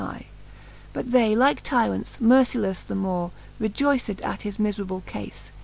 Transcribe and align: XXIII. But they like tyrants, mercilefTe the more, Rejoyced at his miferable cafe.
XXIII. 0.01 0.25
But 0.93 1.11
they 1.11 1.35
like 1.35 1.61
tyrants, 1.61 2.17
mercilefTe 2.19 2.87
the 2.87 2.95
more, 2.95 3.29
Rejoyced 3.59 4.23
at 4.23 4.41
his 4.41 4.57
miferable 4.57 5.05
cafe. 5.05 5.51